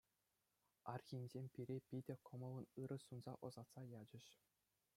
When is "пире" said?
1.53-1.77